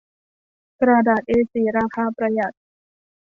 [0.81, 2.53] กระดาษเอสี่ราคาประหยัด